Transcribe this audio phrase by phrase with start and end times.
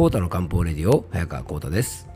[0.00, 2.08] コータの漢方レディオ早川コータです。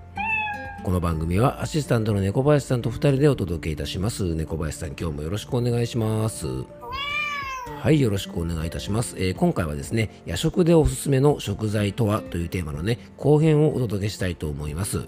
[0.84, 4.34] この番組はアシスタントの猫林さんと2人でお届けいたします。
[4.34, 6.46] 猫林さん今日もよろしくお願いします。
[7.82, 15.06] はいよろしくお願いいたします、えー、今回はですね夜食でおすすめの食材とはというテーマのね後編をお届けしたいと思います。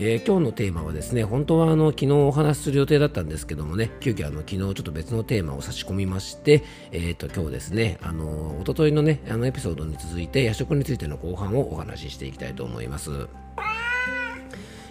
[0.00, 6.62] えー、今日のテーマはですね本当はあの昨日お話しする予定だったんですけどもね急遽あの昨日ちょっと別のテーマを差し込みまして、
[6.92, 13.28] えー、と今日ですねあの一昨日のねあのエピソードに続いて夜食についての後半をお話ししていきたいと思います。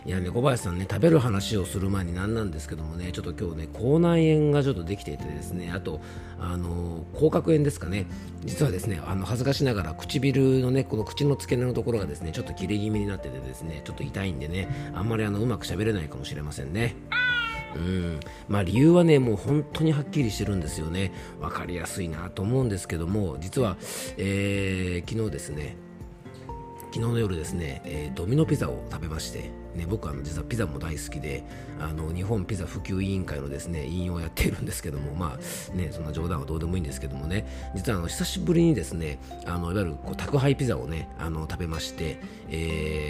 [0.07, 5.99] いやね、小林さんね、食べる話をする前に何なんですけどもね、ちょっと今日ね、口内炎がちょっとできていてですね、あと、
[6.39, 8.05] あの、口角炎ですかね、
[8.45, 16.95] 実はですね、あの、恥ずかしながら唇のね、この口の付け根のところがですね、ちょっと切れ気味になっててですね、ちょっと痛いんでね、あんまりあの、うまく喋れないかもしれませんね。
[17.75, 21.11] うんまあ、理由はね、もう本当にはっきりしてるんですよね。
[21.41, 23.75] 分かりやすいなと思うんですけども、実は、
[24.15, 25.75] えー、昨日ですね、
[26.93, 31.43] 昨日の夜ですね、えー、ドミノピザを食べまして、ね、僕は実はピザも大好きで
[31.79, 37.45] あの日本ピザ普及委員会のですね委員をやっているんですけどもまあねそんな冗談はどうでもいいんですけどもね。
[37.75, 42.19] 実はあの久しぶりにですねあのいわゆるこう宅配ピザをねあの食べまして、
[42.49, 43.06] えー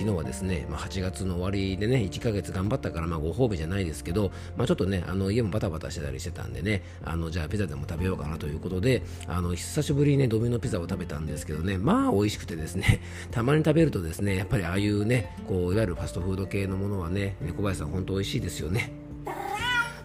[0.00, 19.09] 昨日はですね、まあ、8月の終わりでね、1ヶ月頑張ったから、まあ、ご褒美じゃないですけど、まあ、ちょっとね、あの家もバタバタしてたりしてたんでね、あのじゃあピザでも食べようかなということで、あの久しぶりにね、ドミノピザを食べたんですけどね、まあ美味しくてですね、 たまに食べるとですね、やっぱりああいうね、こういわゆるファストフード系のものはね、猫林さん、本当美味しいですよね。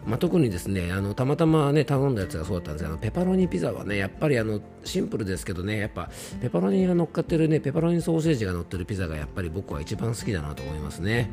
[0.05, 6.09] まあ、特にですねあのたまたま、ね、頼んだやつがそうだったんですがペパロニピザはねやっぱりあのシンプルですけどねやっぱ
[6.41, 11.29] ペパロニが乗っかってるねペパロニソーセージが乗ってるピザがやっぱり僕は一番好きだなと思いますね。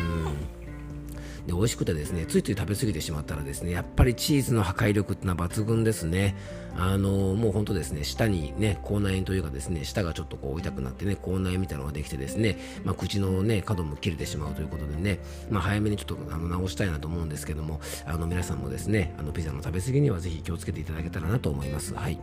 [0.00, 0.35] うん
[1.46, 6.34] で美味しくてですねついつい食べ過ぎてしまったらですねやっぱりチーズの破壊力ってのは抜群ですね。
[6.78, 21.94] あのもう本当ですね舌にね口内炎というかですね舌がちょっとこう痛くなってね口内炎みたいなのができてですね、まあ、口のね角も切れてしまうということでね、まあ、早めにちょっとあの直したいなと思うんですけどもあの皆さんもですねあのピザの食べ過ぎにはぜひ気をつけていただけたらなと思います。
[21.94, 22.18] はい。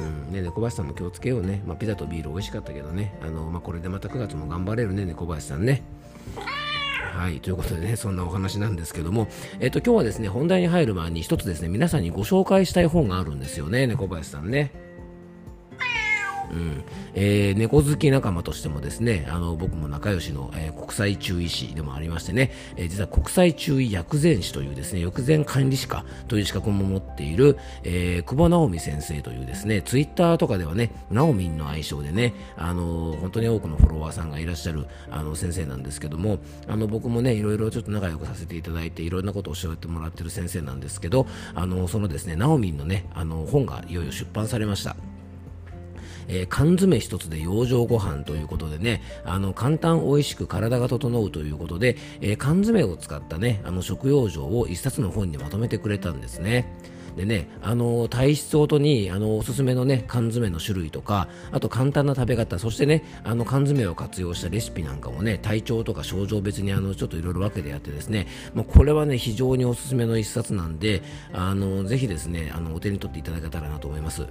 [0.00, 0.32] うん。
[0.32, 3.18] ね、猫林さんも気をつけようね、まあ、ピザとビール美味しかったけどね。
[3.22, 5.82] あの、まあ、これでまた9月も頑張れるね猫林さんね。
[7.20, 9.28] はい、ということでね、そんなお話なんですけども、
[9.60, 14.72] えっと、今日はですね、本題に入る前に一つですね、皆さんにご紹介したい本があるんですよね、猫林さんね。
[16.52, 16.84] うん
[17.14, 36.38] えー、猫好き仲間としてもですねあの僕も仲良しの、えー、国際中医師でもありましてね、えー、実は国際中医薬膳師というですね薬膳管理士課という資格も持っている、えー、久保直美先生というですねツイッターとかではねナオミンの愛称でねあの本当に多くのフォロワーさんがいらっしゃるあの先生なんですけども
[36.68, 45.09] あの僕もねいろいろちょっと仲良くさせていただいていろんなことを教えてもらってる先生なんですけどあのそのですねナオミンのねあの本がいよいよ出版されました。
[46.32, 56.72] えー、缶詰一つで養生ご飯ということでね、あの、簡単美味しく体が整うということで、えー、缶詰を使ったね、あの、食用生を一冊の本にまとめてくれたんですね。
[57.16, 74.26] でね、あの体質ごとにあのおすすめのね缶詰の種類とかあと簡単な食べ方そしてねあの缶詰を活用したレシピなんかもね体調とか症状別にあのちょっといろいろ分けてやってですねもうこれはね非常におすすめの一冊なんであのぜひですねあのお手に取っていただけたらなと思います。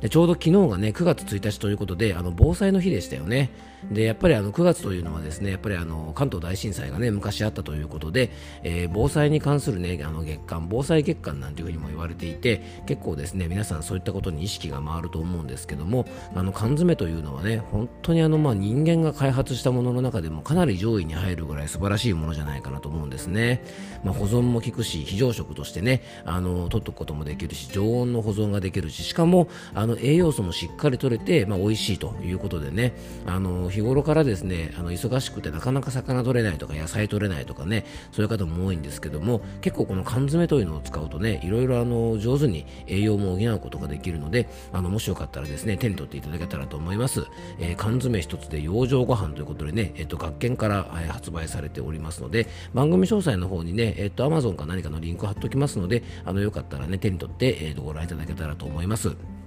[0.00, 3.50] でちょうど昨日がね9月1日ということであの防災の日でしたよね。
[3.90, 8.30] でやっぱりあの9月というのはですねやっぱりあの関東大震災がね昔あったということで、
[8.62, 23.64] えー、防災に関するねあの月間防災月間なんていうふうにも言われてていて結構ですね皆さんそういったことに意識が回ると思うんですけどもあの缶詰というのはね本当にあのまあ人間が開発したものの中でもかなり上位に入るぐらい素晴らしいものじゃないかなと思うんですね、
[24.04, 32.94] まあ、保存も効くし非常食としてねあの取っておくこともできるし常温の保存ができるししかもあの栄養素もしっかり取れて、まあ、美味しいということでね
[33.26, 47.26] あの日頃からですねあの忙しくてなかなか魚取れないとか野菜取れないとかねそういう方も多いんですけども結構この缶詰というのを使うとねいろいろあの上手に栄養も補うことができるのであのもしよかったらですね手に取っていただけたらと思います、
[47.58, 59.41] えー、缶詰一つで養生ご飯ということでね、えっと、学研から、え発売されておりますので番組詳細の方にね、えっと、Amazon か何かのリンク貼っておきますのであのよかったらね手に取って、えー、とご覧いただけたらと思います。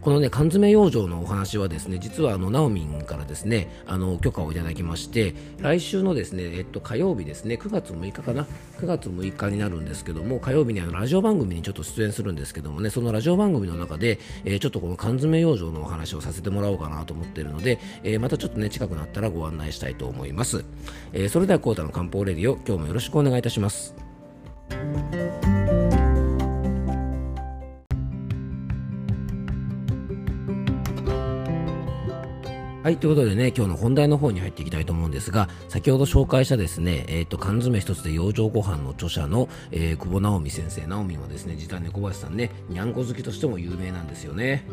[0.00, 8.46] このね、缶詰養生のお話はですね、実はあの、ナオミンからですね、あの、許可をいただきまして、来週のですね、えっと、火曜日ですね、9月6日かな、
[8.78, 20.64] 9月6日になるんですけども、火曜日にあの、ラジオ番組にちょっと出演するんですけどもね、そのラジオ番組の中で、えー、ちょっとこの缶詰養生のお話をさせてもらおうかなと思っているので、えー、またちょっとね、近くなったらご案内したいと思います。
[21.12, 24.09] えー、それでは、コータの漢方レディオ、今日もよろしくお願いいたします。
[32.90, 44.66] はい、ということでね、今日の本題の方に入っていきたいと思うんですが、先ほど紹介したですね、えっ、ー、と、缶詰一つで養生ご飯の著者の、えー、久保直美先生、直美はですね、実は猫林さんね、にゃんこ好きとしても有名なんですよね。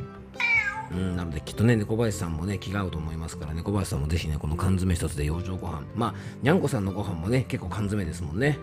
[0.92, 5.84] うん、なのできっとね、猫林さんもね、気が合うと思いますから、猫林さんもぜひね、この缶詰一つで養生ご飯。
[5.94, 8.58] まあ、にゃんこさんのご飯もね、結構缶詰ですもんね。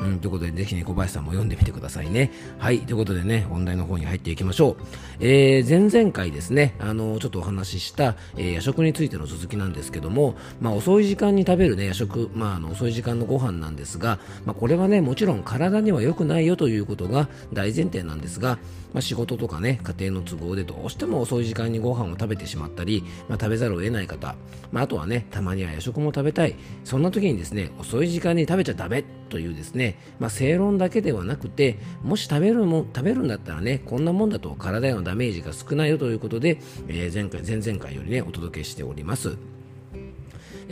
[0.00, 2.30] うん、ということで、ぜひね、小林さんも読んでみてくださいね。
[2.58, 4.76] はい、ということでね、本題の方に入っていきましょう。
[5.20, 18.58] えー、前々回ですね、あの、ちょっとお話しした、えー、夜食についての続きなんですけども、まあ、遅い時間に食べるね、夜食、まあ、あの、遅い時間のご飯なんですが、まあ、これはね、もちろん体には良くないよということが大前提なんですが、
[18.92, 24.34] まあ、仕事とかね、家庭の都合でどうしても遅い時間にご飯を食べてしまったり、まあ、食べざるを得ない方、
[24.72, 36.58] まあ、あとはね、たまには夜食も食べたい、そんな時にですね、遅い時間に食べちゃダメというですね、まあ、正論だけではなくて、もし食べるも食べるんだったらね、こんなもんだと体へのダメージが少ないよということで、
[36.88, 39.59] えー、前回、前々回よりね、お届けしております。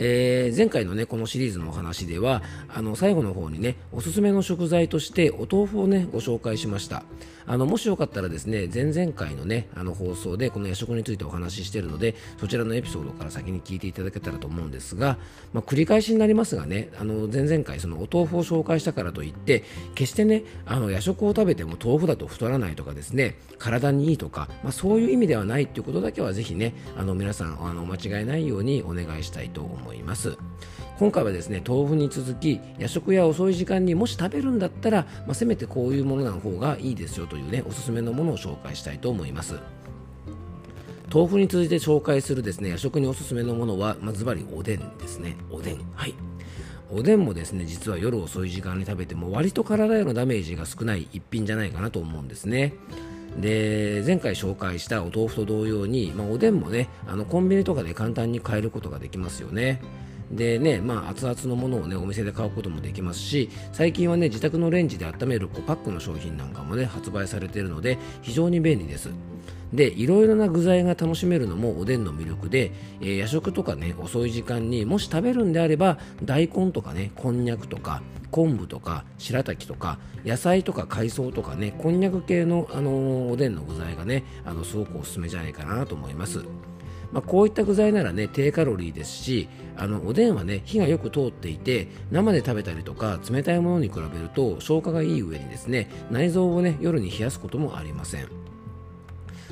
[0.01, 2.41] えー、前回のねこのシリーズのお話では
[2.73, 7.03] あの最後の方にねおすすめの食材としてお豆腐をねご紹介しました。
[7.49, 15.17] あのもしよかったらですね前々回のねあの放送でこの夜食についてお話ししているのでそちらのエピソードから先に聞いていただけたらと思うんですが、
[15.51, 19.63] まあ、繰り返しになりますがねあの前々回そのお豆腐を紹介したからといって
[19.95, 29.88] 決してねあの夜食を食べても豆腐だと太らないとかですね体にいいとか、まあ、そういう意味ではないっていうことだけはぜひねあの皆さんあの間違いないようにお願いしたいと思います。
[29.89, 30.37] 思います。
[30.99, 39.55] 今回はですね豆腐に続き夜食や遅い時間にもし食べるんだったら、まあ、せめてこういうものの方がいいですよというねおすすめのものを紹介したいと思います。
[41.11, 45.37] 豆腐に続いて紹介するですね夜食におすすめのものは、まあ、ずばりおでんですね。
[45.49, 45.79] おでん。
[45.95, 46.13] はい。
[46.91, 52.73] おでんもですね実は夜遅い時間に食べても割と体へのダメージが少ない一品じゃないかなと思うんですね。
[53.37, 59.81] で前回紹介したお豆腐と同様に、まあ、おでんもねあのコンビニとかで簡単に買えることができますよね。
[60.31, 69.09] でね、まあ、熱々のものをね、お店で買うこともできますし、最近はね、自宅のレンジで温めるこうパックの商品なんかもね、発売されているので、非常に便利です。
[69.73, 72.71] で、いろいろな具材が楽しめるのもおでんの魅力で、
[73.01, 86.43] えー、夜食とかね、遅い時間にもし食べるんであれば、大根とかね、こんにゃくとか、昆布とか白滝とか野菜とか海藻とかねこんにゃく系の、あのー、おでんの具材がねあのすごくおすすめじゃないかなと思います。
[87.11, 98.27] まあ、こういった具材ならね低カロリーですしあのおでんはね火がよく通っていて生で食べたりとか冷たいものに比べると消化がいい上にですね内臓をね夜に冷やすこともありません。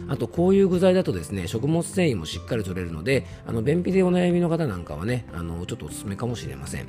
[0.08, 6.86] あとこういう具材だとですね食物繊維もしっかり取れるのであの便秘でお悩みの方なんかはねあのちょっとおすすめかもしれません。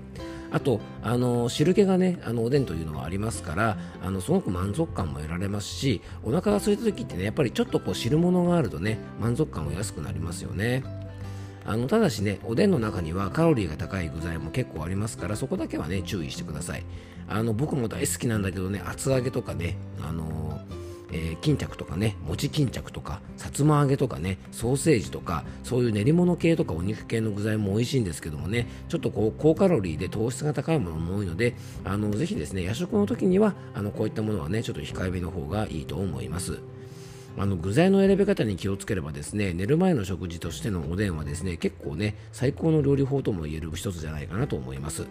[0.51, 10.83] あとあの汁気がねあのおでんというのはありますからあのすごく満足感も得られますしお腹が空いた時ってねやっぱりちょっとこう汁物があるとね満足感も安くなりますよね。
[11.67, 16.85] あのただしねおでんの中にはカロリーが高い具材も結構ありますからそこだけはね注意してください。
[17.29, 36.59] あの僕も大好きなんだけどね厚揚げとかねあのーえー、巾着とかね餅巾着とかさつま揚げとかねソーセージとかそういう練り物系とかお肉系の具材も美味しいんですけどもねちょっとこう高カロリーで糖質が高いものも多いのであのぜひですね夜食の時にはあのこういったものはねちょっと控えめの方がいいと思います。
[37.41, 45.07] あの具材の選び方に気をつければですね寝る前の食事としてのおでんはですね結構ね最高の料理法とも言える一つじゃないかなと思います。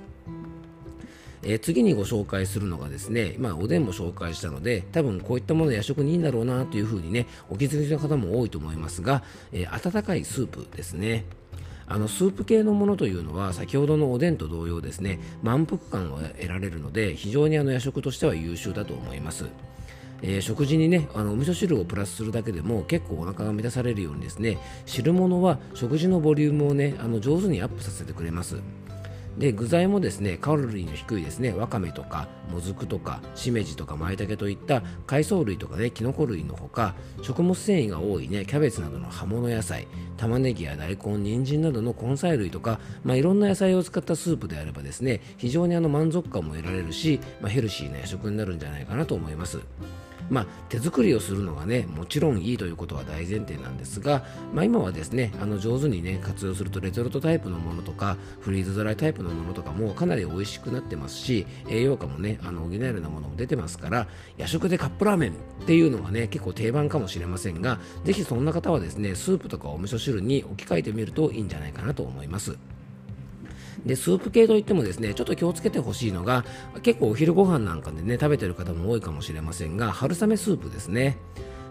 [1.49, 9.23] え、次にご紹介するのがですね、まあ、おでんも紹介したので多分こういったもの夜食にいいんだろうなというふうにねお気づきの方も多いと思いますが、
[9.53, 11.23] え、温かいスープですね。
[11.89, 19.45] あのスープ系のものというのは先ほどのおでんと同様ですね満腹感を得られるので非常にあの夜食としては優秀だと思います。
[20.21, 28.57] えー、食事にねあのお味噌汁をプラスするだけでも結構お腹が満たされるようにですね汁物は食事のボリュームをねあの上手にアップさせてくれます。
[29.37, 49.59] で具材もですねカロリーの低いですねわかめとかもずくとかしめじとかまいたけといった海藻類とかねきのこ類のほか食物繊維が多いねキャベツなどの葉物野菜玉ねぎや大根人参などの根菜類とか、まあ、いろんな野菜を使ったスープであればですね非常にあの満足感も得られるし、まあ、ヘルシーな夜食になるんじゃないかなと思います。
[50.29, 64.07] まあ、手作りをするのがねもちろんいいということは大前提なんですが、まあ、今はですねあの上手にね活用するとレトルトタイプのものとかフリーズドライタイプのものとかもかなり美味しくなってますし栄養価もねあの補えるようなものも出てますから
[64.37, 65.33] 夜食でカップラーメンっ
[65.65, 72.57] ていうのがね結構定番かもしれませんがぜひそんな方はですねスープとかお味噌汁に置き換えてみるといいんじゃないかなと思います。
[73.85, 76.45] でスープ系といってもですねちょっと気をつけてほしいのが
[76.83, 81.17] 結構お昼ご飯なんかでね食べてる方も多いかもしれませんが春雨スープですね。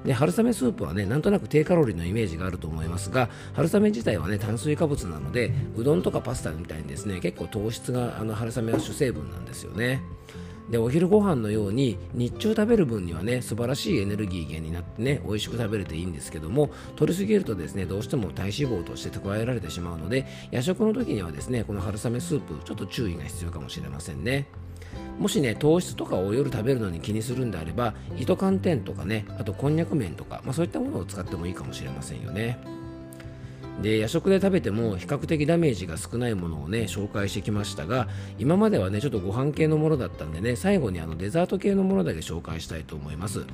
[0.05, 10.01] で春雨スープはねなんとなく低カロリーのイメージがあると思いますが春雨自体はね炭水化物なのでうどんとかパスタみたいにですね結構糖質があの春雨は主成分なんですよね。
[10.71, 24.47] でお昼ご飯のように日中食べる分にはね素晴らしいエネルギー源になってね美味しく食べれていいんですけども取りすぎるとですねどうしても体脂肪として蓄えられてしまうので夜食の時にはですねこの春雨スープちょっと注意が必要かもしれませんね。
[25.19, 32.76] もしね糖質とかを夜食べるのに気にするんであれば糸寒天とかねあとこんにゃく麺とか、まあ、そういったものを使ってもいいかもしれませんよね。
[33.83, 43.45] で夜食で食べても比較的ダメージが少ないものをね紹介してきましたが今まではねちょっとご飯系のものだったんでね最後にあのデザート系のものだけ紹介したいと思います。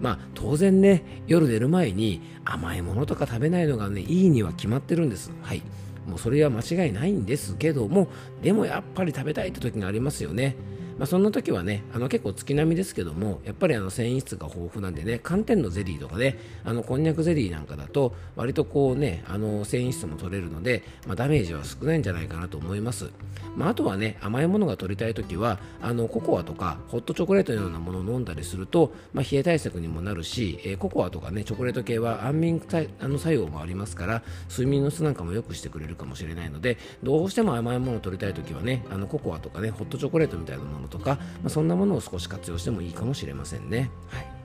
[0.00, 5.32] まあ当然ね夜寝る前に甘いものとか食べないのがねいいには決まってるんです。
[5.42, 5.62] はい。
[6.06, 8.08] もうそれは間違いないんですけども
[8.42, 10.56] でもやっぱり食べたいって時がありますよね。
[11.00, 23.08] まあ、そんな時はねあの結構月並みですけどもやっぱりあの繊維質が豊富なんでね寒天のゼリーとかねあのこんにゃくゼリーなんかだと割とこうねあの繊維質も取れるので、まあ、ダメージは少ないんじゃないかなと思います、
[23.56, 32.60] まあ、あとはね甘いものが取りたい時はあのココアとかホットチョコレートのようなものを飲んだりすると、まあ、冷え対策にもなるし、えー、ココアとかねチョコレート系は安眠
[33.00, 43.90] あの作用もありますから睡眠の質なんかも良くしてくれるかもしれないのでどうしても甘いものを取りたい時はねあのココアとかねホットチョコレートみたいなものとか、まあ、そんなものを少し活用してもいいかもしれませんね。
[44.08, 44.40] はい。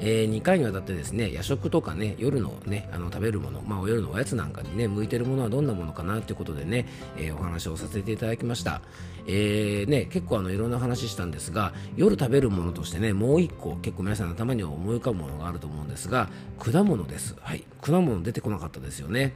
[0.00, 6.86] えー、2回にわたってですね夜食とかね夜のねあの食べるもの、まあ、お夜のおやつなんかにね向いてるものはどんなものかなということでね、
[7.16, 8.80] えー、お話をさせていただきました、
[9.26, 17.36] えーね、結構あのいろんな話したんですが夜食べるものとしてねもう1個結構皆さんの頭に思い浮かぶものがあると思うんですが果物です。
[17.40, 17.64] はい。
[17.80, 19.34] 果物出てこなかったですよね。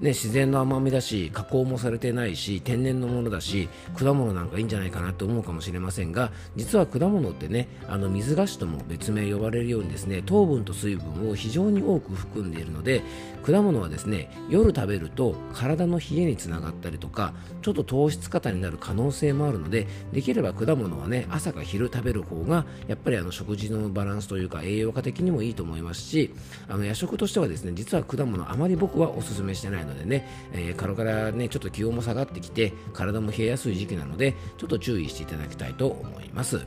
[0.00, 13.02] ね、自然の甘みだし加工もされてないし天然のものだし果物なんかいいんじゃないかなと思うかもしれませんが実は果物ってねあの水菓子とも別名呼ばれるようにですね糖分と水分を非常に多く含んでいるので
[13.42, 26.32] 果物はですね夜食べると体の冷えにつながったりとかちょっと糖質過多になる可能性もあるのでできれば果物はね朝か昼食べる方がやっぱりあの食事のバランスというか栄養価的にもいいと思いますし
[26.68, 29.77] あの夜食としてはですね実は果物あまり僕はおすすめしてない。
[29.78, 36.66] ないのでね、えー、カロからねちょっと気温も下がってきて体も冷えやすい時期なのでちょっと注意していただきたいと思います。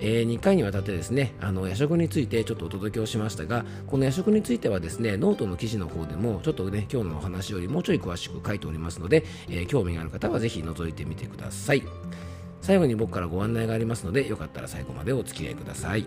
[0.00, 11.82] えー、2回にわたってですねあの夜食についてちょっとお届けをしましたがこの夜食についてはですねノートの記事の方でもちょっとね今日のお話よりもうちょい詳しく書いておりますので、えー、興味がある方はぜひ覗いてみてください
[12.60, 16.06] 最後に僕からご案内がありますのでよかったら最後までお付き合いください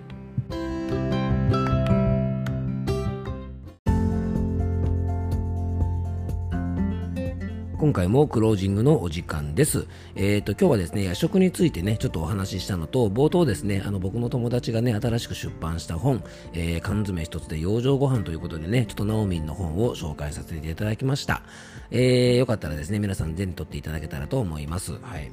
[7.79, 9.85] 今回もクロージングのお時間です。
[10.15, 21.43] えっ、ー、と、今日はですね、夜食についてね、ちょっとお話ししたのと、冒頭ですね、あの、僕の友達がね、新しく出版した本、えー、缶詰一つで養生ご飯ということでね、ちょっとナオミンの本を紹介させていただきました。
[21.91, 24.93] えー、よかったらですね、皆さん手に取っていただけたらと思います。
[24.93, 25.31] はい。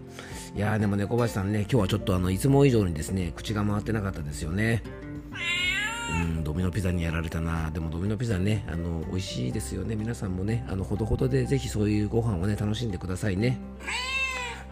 [0.54, 4.82] いやー、でもね、小林さんね、今日はちょっとあの、いつも以上にですね、口が回ってなかったですよね。
[6.22, 7.70] うんドミノピザにやられたな。
[7.70, 9.96] でもドミノピザねあの美味しいですよね。
[9.96, 13.58] 皆さんもねあのほどほどでぜひそういうご飯をね楽しんでくださいね。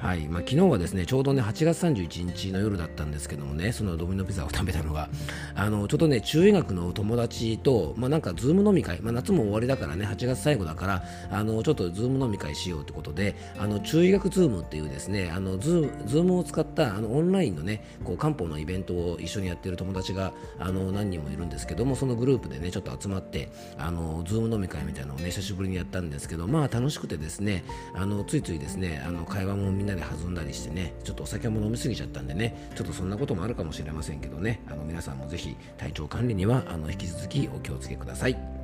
[0.03, 0.27] はい。
[0.27, 5.09] まあ、昨日はですねちょうどね8月31日の夜だったんですけどもねそのドミノピザを食べたのが
[5.55, 27.63] あのちょうどね中医学の友達と、まあ、なんか Zoom 飲み会、まあ、夏も終わりだからね8月最後だからあのちょっと Zoom 飲み会しようってことであの中医学 Zoom っていうですねあのズー Zoom を使ったあのオンラインのねこう漢方のイベントを一緒にやってる友達があの何人もいるんですけどもそのグループでねちょっと集まってあの Zoom 飲み会みたいなのをね久しぶりにやったんですけどまあ楽しくてですね
[27.95, 38.63] あのついついですねあの会話もみんななで弾んだりしてねちょっとお酒も飲みすぎちゃったんでねちょっとそんなこともあるかもしれませんけどねあの皆さんもぜひ体調管理にはあの引き続きお気をつけください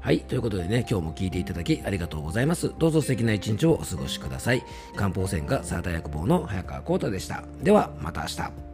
[0.00, 0.20] はい。
[0.20, 2.72] ということでね、今日も聞いていただきありがとうございます。
[2.78, 4.64] どうぞ素敵な一日をお過ごしください。
[4.96, 7.44] 漢方専科サータ薬房の早川幸太でした。
[7.62, 8.69] では、また明日。